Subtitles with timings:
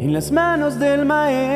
[0.00, 1.50] en las manos del Maestro.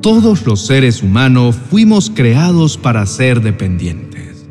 [0.00, 4.46] Todos los seres humanos fuimos creados para ser dependientes.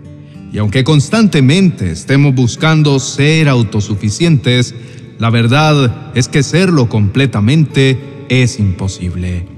[0.52, 4.76] Y aunque constantemente estemos buscando ser autosuficientes,
[5.18, 9.55] la verdad es que serlo completamente es imposible.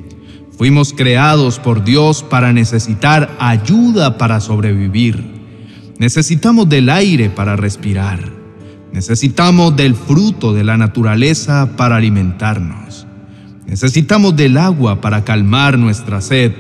[0.58, 5.24] Fuimos creados por Dios para necesitar ayuda para sobrevivir.
[6.00, 8.20] Necesitamos del aire para respirar.
[8.92, 13.06] Necesitamos del fruto de la naturaleza para alimentarnos.
[13.68, 16.54] Necesitamos del agua para calmar nuestra sed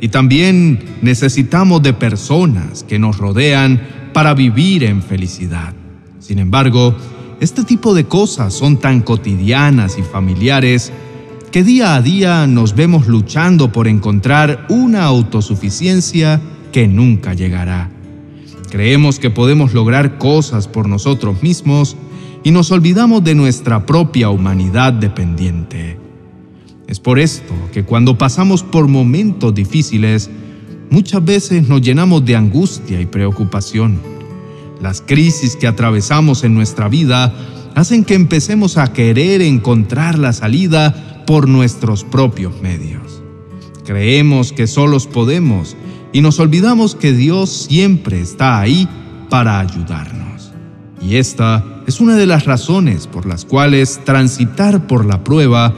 [0.00, 3.80] y también necesitamos de personas que nos rodean
[4.12, 5.72] para vivir en felicidad.
[6.18, 6.96] Sin embargo,
[7.40, 10.92] este tipo de cosas son tan cotidianas y familiares
[11.50, 16.40] que día a día nos vemos luchando por encontrar una autosuficiencia
[16.72, 17.90] que nunca llegará.
[18.70, 21.96] Creemos que podemos lograr cosas por nosotros mismos
[22.44, 25.98] y nos olvidamos de nuestra propia humanidad dependiente.
[26.86, 30.30] Es por esto que cuando pasamos por momentos difíciles,
[30.90, 33.98] muchas veces nos llenamos de angustia y preocupación.
[34.80, 37.34] Las crisis que atravesamos en nuestra vida
[37.74, 43.22] hacen que empecemos a querer encontrar la salida por nuestros propios medios.
[43.84, 45.76] Creemos que solos podemos
[46.12, 48.88] y nos olvidamos que Dios siempre está ahí
[49.28, 50.52] para ayudarnos.
[51.00, 55.74] Y esta es una de las razones por las cuales transitar por la prueba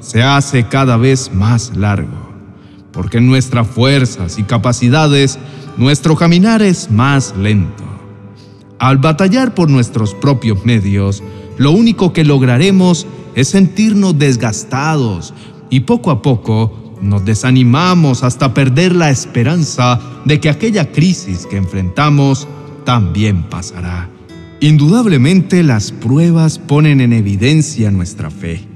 [0.00, 2.32] se hace cada vez más largo,
[2.92, 5.38] porque en nuestras fuerzas y capacidades
[5.76, 7.84] nuestro caminar es más lento.
[8.78, 11.22] Al batallar por nuestros propios medios,
[11.60, 15.34] lo único que lograremos es sentirnos desgastados
[15.68, 21.58] y poco a poco nos desanimamos hasta perder la esperanza de que aquella crisis que
[21.58, 22.48] enfrentamos
[22.86, 24.08] también pasará.
[24.60, 28.66] Indudablemente las pruebas ponen en evidencia nuestra fe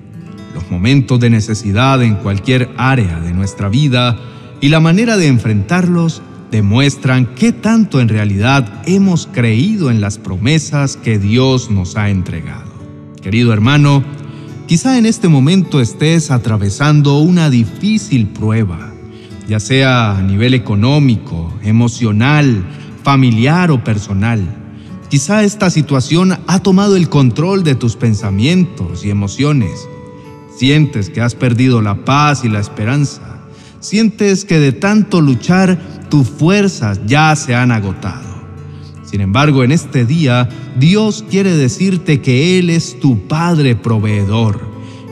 [0.54, 4.18] los momentos de necesidad en cualquier área de nuestra vida
[4.60, 6.20] y la manera de enfrentarlos
[6.50, 12.73] demuestran qué tanto en realidad hemos creído en las promesas que Dios nos ha entregado.
[13.24, 14.04] Querido hermano,
[14.68, 18.92] quizá en este momento estés atravesando una difícil prueba,
[19.48, 22.64] ya sea a nivel económico, emocional,
[23.02, 24.40] familiar o personal.
[25.10, 29.88] Quizá esta situación ha tomado el control de tus pensamientos y emociones
[30.56, 33.38] Sientes que has perdido la paz y la esperanza.
[33.80, 38.23] Sientes que de tanto luchar tus fuerzas ya se han agotado.
[39.14, 44.60] Sin embargo, en este día, Dios quiere decirte que Él es tu Padre proveedor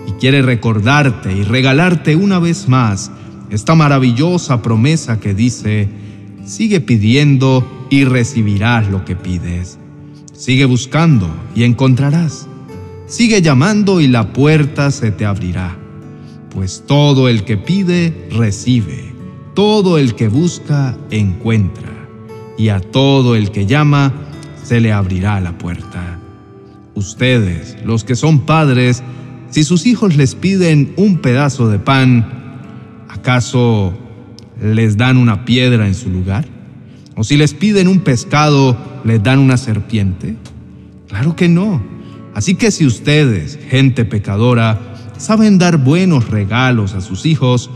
[0.08, 3.12] y quiere recordarte y regalarte una vez más
[3.48, 5.88] esta maravillosa promesa que dice,
[6.44, 9.78] sigue pidiendo y recibirás lo que pides.
[10.32, 12.48] Sigue buscando y encontrarás.
[13.06, 15.78] Sigue llamando y la puerta se te abrirá.
[16.50, 19.14] Pues todo el que pide, recibe.
[19.54, 21.91] Todo el que busca, encuentra.
[22.62, 24.12] Y a todo el que llama,
[24.62, 26.20] se le abrirá la puerta.
[26.94, 29.02] Ustedes, los que son padres,
[29.50, 32.24] si sus hijos les piden un pedazo de pan,
[33.08, 33.92] ¿acaso
[34.62, 36.44] les dan una piedra en su lugar?
[37.16, 40.36] ¿O si les piden un pescado, les dan una serpiente?
[41.08, 41.82] Claro que no.
[42.32, 44.78] Así que si ustedes, gente pecadora,
[45.18, 47.70] saben dar buenos regalos a sus hijos,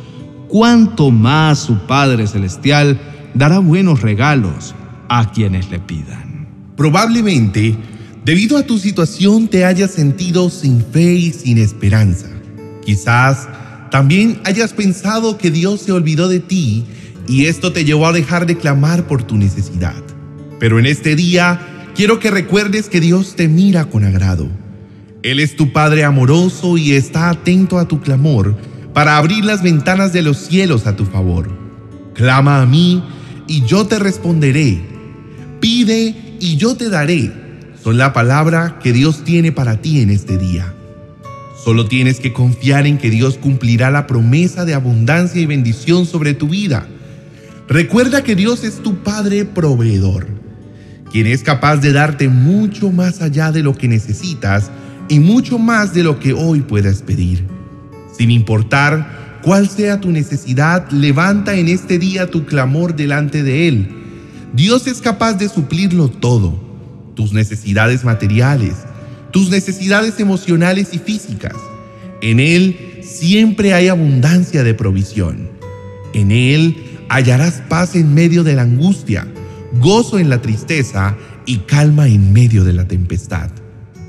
[0.47, 3.01] cuánto más su Padre Celestial
[3.37, 4.75] dará buenos regalos
[5.09, 6.49] a quienes le pidan.
[6.77, 7.77] Probablemente,
[8.25, 12.29] debido a tu situación, te hayas sentido sin fe y sin esperanza.
[12.85, 13.49] Quizás
[13.91, 16.85] también hayas pensado que Dios se olvidó de ti
[17.29, 20.03] y esto te llevó a dejar de clamar por tu necesidad.
[20.59, 21.61] Pero en este día,
[21.95, 24.49] quiero que recuerdes que Dios te mira con agrado.
[25.23, 28.57] Él es tu Padre amoroso y está atento a tu clamor
[28.93, 31.51] para abrir las ventanas de los cielos a tu favor.
[32.15, 33.03] Clama a mí
[33.47, 34.81] y yo te responderé.
[35.61, 37.33] Pide y yo te daré.
[37.83, 40.75] Son la palabra que Dios tiene para ti en este día.
[41.65, 46.35] Solo tienes que confiar en que Dios cumplirá la promesa de abundancia y bendición sobre
[46.35, 46.87] tu vida.
[47.69, 50.37] Recuerda que Dios es tu Padre proveedor
[51.17, 54.71] quien es capaz de darte mucho más allá de lo que necesitas
[55.09, 57.47] y mucho más de lo que hoy puedas pedir.
[58.19, 63.89] Sin importar cuál sea tu necesidad, levanta en este día tu clamor delante de Él.
[64.53, 66.61] Dios es capaz de suplirlo todo,
[67.15, 68.75] tus necesidades materiales,
[69.31, 71.55] tus necesidades emocionales y físicas.
[72.23, 75.49] En Él siempre hay abundancia de provisión.
[76.13, 76.77] En Él
[77.09, 79.29] hallarás paz en medio de la angustia,
[79.81, 81.17] gozo en la tristeza
[81.47, 83.51] y calma en medio de la tempestad.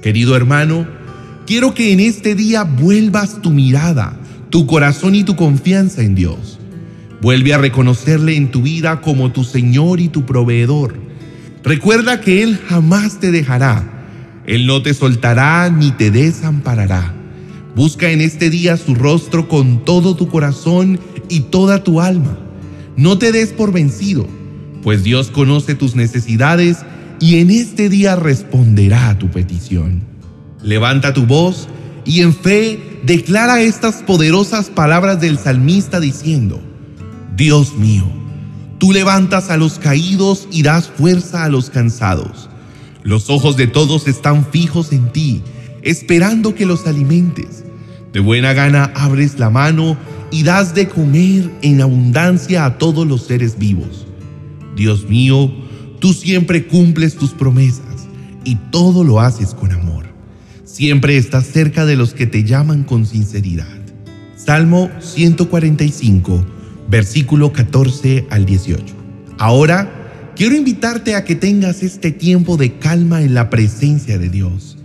[0.02, 0.88] Querido hermano,
[1.46, 4.20] quiero que en este día vuelvas tu mirada,
[4.58, 6.58] tu corazón y tu confianza en Dios.
[7.22, 10.96] Vuelve a reconocerle en tu vida como tu Señor y tu proveedor.
[11.64, 13.84] Recuerda que Él jamás te dejará.
[14.48, 17.14] Él no te soltará ni te desamparará.
[17.76, 21.00] Busca en este día su rostro con todo tu corazón
[21.30, 22.36] y toda tu alma.
[22.96, 24.26] No te des por vencido,
[24.82, 26.80] pues Dios conoce tus necesidades
[27.20, 30.02] y en este día responderá a tu petición.
[30.64, 31.70] Levanta tu voz
[32.08, 36.62] y en fe declara estas poderosas palabras del salmista diciendo,
[37.36, 38.06] Dios mío,
[38.78, 42.50] tú levantas a los caídos y das fuerza a los cansados.
[43.04, 45.42] Los ojos de todos están fijos en ti,
[45.82, 47.66] esperando que los alimentes.
[48.14, 49.98] De buena gana abres la mano
[50.32, 54.08] y das de comer en abundancia a todos los seres vivos.
[54.78, 55.52] Dios mío,
[56.00, 58.08] tú siempre cumples tus promesas
[58.46, 59.77] y todo lo haces con amor.
[60.78, 63.66] Siempre estás cerca de los que te llaman con sinceridad.
[64.36, 66.46] Salmo 145,
[66.88, 68.84] versículo 14 al 18.
[69.40, 74.78] Ahora, quiero invitarte a que tengas este tiempo de calma en la presencia de Dios.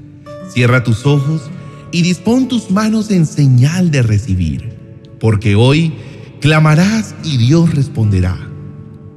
[0.49, 1.51] Cierra tus ojos
[1.91, 4.73] y dispón tus manos en señal de recibir
[5.21, 5.93] porque hoy
[6.41, 8.39] clamarás y Dios responderá.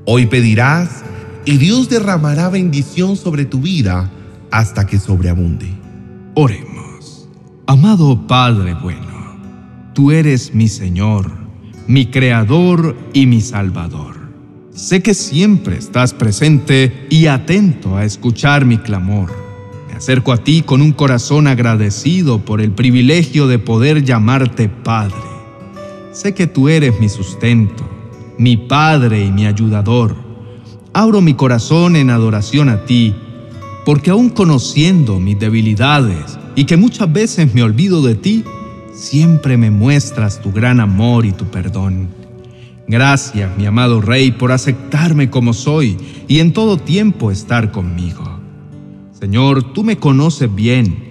[0.04, 1.06] Hoy pedirás
[1.45, 4.12] y Dios derramará bendición sobre tu vida
[4.51, 5.84] hasta que sobreabunde.
[6.35, 7.27] Oremos.
[7.65, 9.39] Amado Padre bueno,
[9.93, 11.31] tú eres mi Señor,
[11.87, 14.15] mi Creador y mi Salvador.
[14.73, 19.31] Sé que siempre estás presente y atento a escuchar mi clamor.
[19.87, 25.35] Me acerco a ti con un corazón agradecido por el privilegio de poder llamarte Padre
[26.15, 27.83] Sé que tú eres mi sustento,
[28.38, 30.15] mi Padre y mi ayudador.
[30.93, 33.13] Abro mi corazón en adoración a ti,
[33.85, 38.43] porque aún conociendo mis debilidades y que muchas veces me olvido de ti,
[38.93, 42.09] siempre me muestras tu gran amor y tu perdón.
[42.87, 45.97] Gracias, mi amado Rey, por aceptarme como soy
[46.27, 48.39] y en todo tiempo estar conmigo.
[49.11, 51.03] Señor, tú me conoces bien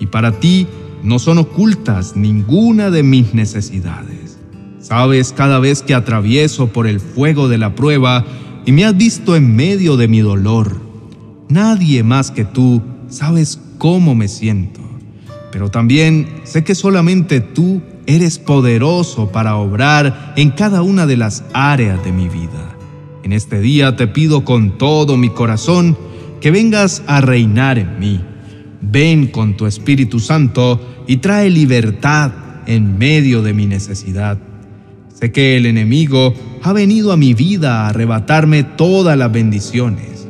[0.00, 0.66] y para ti
[1.02, 4.38] no son ocultas ninguna de mis necesidades.
[4.80, 8.24] Sabes cada vez que atravieso por el fuego de la prueba
[8.64, 10.91] y me has visto en medio de mi dolor.
[11.52, 14.80] Nadie más que tú sabes cómo me siento,
[15.50, 21.44] pero también sé que solamente tú eres poderoso para obrar en cada una de las
[21.52, 22.74] áreas de mi vida.
[23.22, 25.98] En este día te pido con todo mi corazón
[26.40, 28.18] que vengas a reinar en mí.
[28.80, 32.32] Ven con tu Espíritu Santo y trae libertad
[32.64, 34.38] en medio de mi necesidad.
[35.12, 36.32] Sé que el enemigo
[36.62, 40.21] ha venido a mi vida a arrebatarme todas las bendiciones,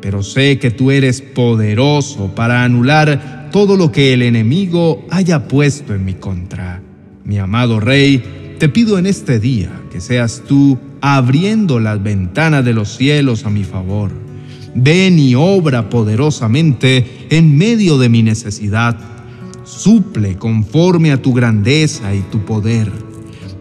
[0.00, 5.94] pero sé que tú eres poderoso para anular todo lo que el enemigo haya puesto
[5.94, 6.82] en mi contra.
[7.24, 12.74] Mi amado Rey, te pido en este día que seas tú abriendo las ventanas de
[12.74, 14.10] los cielos a mi favor.
[14.74, 18.98] Ven y obra poderosamente en medio de mi necesidad.
[19.64, 22.90] Suple conforme a tu grandeza y tu poder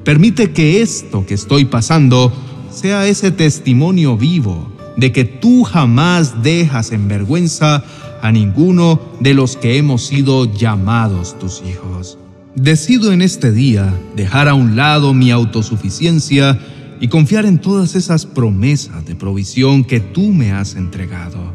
[0.08, 2.32] Permite que esto que estoy pasando
[2.72, 7.84] sea ese testimonio vivo de que tú jamás dejas en vergüenza
[8.22, 12.18] a ninguno de los que hemos sido llamados tus hijos.
[12.56, 16.60] Decido en este día dejar a un lado mi autosuficiencia
[17.00, 21.54] y confiar en todas esas promesas de provisión que tú me has entregado.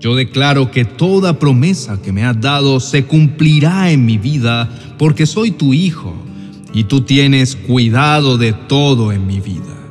[0.00, 4.68] Yo declaro que toda promesa que me has dado se cumplirá en mi vida
[4.98, 6.14] porque soy tu hijo
[6.72, 9.81] y tú tienes cuidado de todo en mi vida.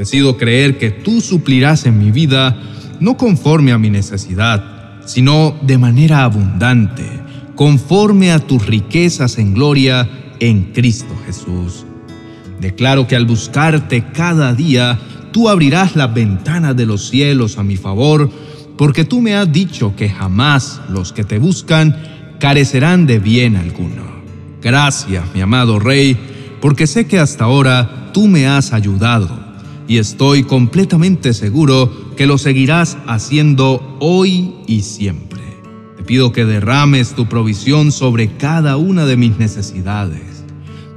[0.00, 2.56] Decido creer que tú suplirás en mi vida
[3.00, 7.04] no conforme a mi necesidad, sino de manera abundante,
[7.54, 11.84] conforme a tus riquezas en gloria en Cristo Jesús.
[12.62, 14.98] Declaro que al buscarte cada día,
[15.32, 18.30] tú abrirás las ventanas de los cielos a mi favor,
[18.78, 21.94] porque tú me has dicho que jamás los que te buscan
[22.38, 24.04] carecerán de bien alguno.
[24.62, 26.16] Gracias, mi amado Rey,
[26.62, 29.39] porque sé que hasta ahora tú me has ayudado
[29.90, 35.40] y estoy completamente seguro que lo seguirás haciendo hoy y siempre.
[35.96, 40.44] Te pido que derrames tu provisión sobre cada una de mis necesidades.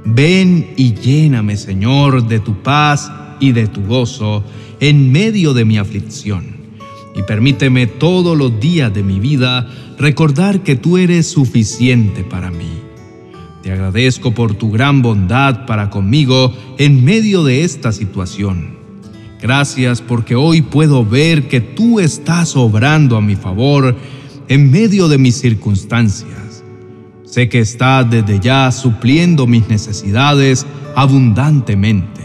[0.04, 3.10] Ven y lléname, Señor, de tu paz
[3.40, 4.44] y de tu gozo
[4.78, 6.54] en medio de mi aflicción.
[7.16, 12.84] Y permíteme todos los días de mi vida recordar que tú eres suficiente para mí
[13.64, 18.83] te agradezco por tu gran bondad para conmigo en medio de esta situación.
[19.44, 23.94] Gracias porque hoy puedo ver que tú estás obrando a mi favor
[24.48, 26.64] en medio de mis circunstancias.
[27.26, 30.64] Sé que estás desde ya supliendo mis necesidades
[30.96, 32.22] abundantemente.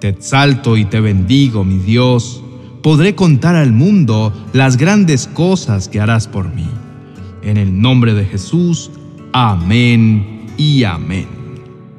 [0.00, 2.42] Te exalto y te bendigo, mi Dios.
[2.82, 6.70] Podré contar al mundo las grandes cosas que harás por mí.
[7.42, 8.90] En el nombre de Jesús,
[9.34, 11.26] amén y amén.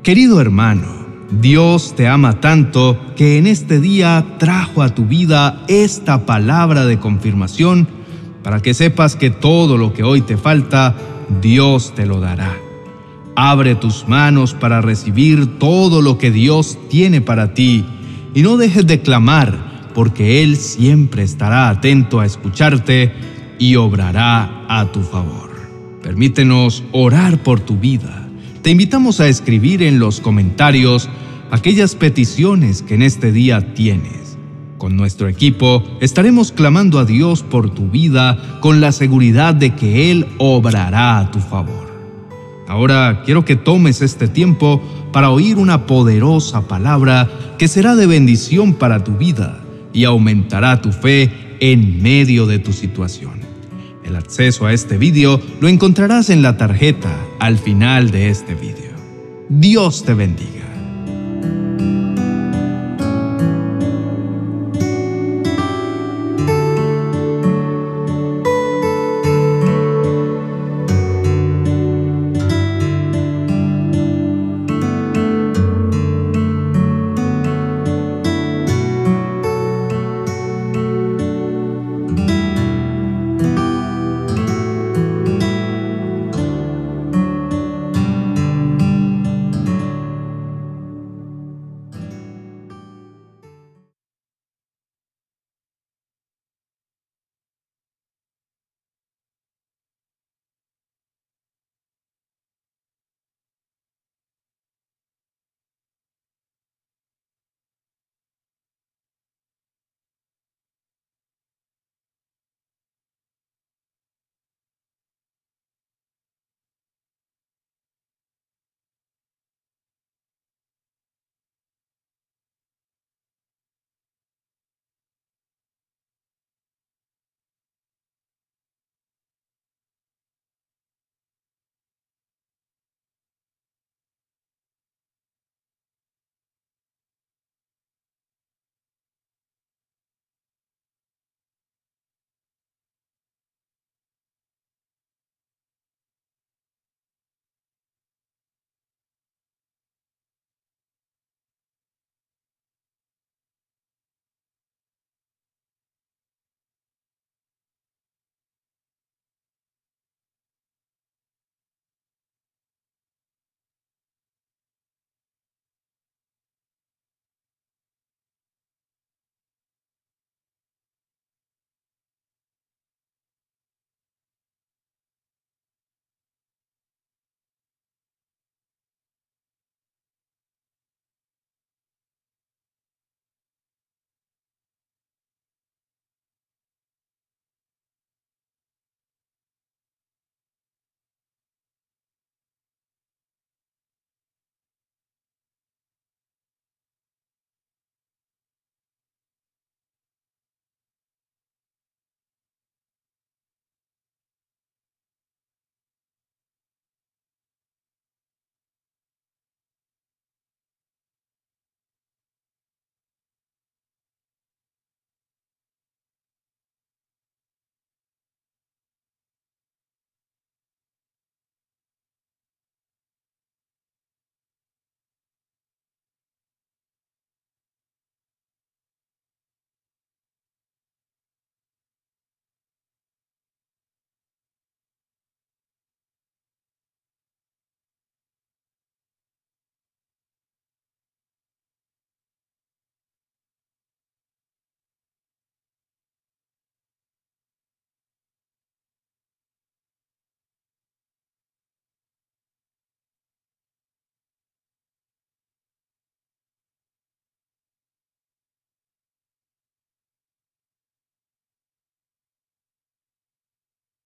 [0.02, 0.99] Querido hermano,
[1.32, 7.00] Dios te ama tanto que en este día trajo a tu vida esta palabra de
[7.00, 7.88] confirmación
[8.44, 10.96] para que sepas que todo lo que hoy te falta,
[11.42, 12.58] Dios te lo dará.
[13.36, 17.86] Abre tus manos para recibir todo lo que Dios tiene para ti
[18.34, 23.14] y no dejes de clamar, porque Él siempre estará atento a escucharte
[23.60, 25.50] y obrará a tu favor.
[26.02, 28.29] Permítenos orar por tu vida.
[28.62, 31.10] Te invitamos a escribir en los comentarios
[31.50, 34.38] aquellas peticiones que en este día tienes.
[34.78, 40.12] Con nuestro equipo estaremos clamando a Dios por tu vida con la seguridad de que
[40.12, 41.90] Él obrará a tu favor.
[42.68, 44.82] Ahora quiero que tomes este tiempo
[45.14, 49.64] para oír una poderosa palabra que será de bendición para tu vida
[49.94, 53.40] y aumentará tu fe en medio de tu situación.
[54.04, 58.92] El acceso a este vídeo lo encontrarás en la tarjeta al final de este vídeo.
[59.50, 60.59] Dios te bendiga.